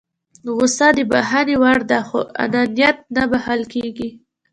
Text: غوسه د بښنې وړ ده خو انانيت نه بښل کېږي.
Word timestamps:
غوسه 0.55 0.87
د 0.97 0.99
بښنې 1.11 1.55
وړ 1.61 1.79
ده 1.91 1.99
خو 2.07 2.19
انانيت 2.43 2.97
نه 3.15 3.23
بښل 3.31 3.61
کېږي. 3.73 4.09